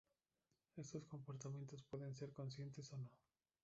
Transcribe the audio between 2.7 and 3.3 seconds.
o no.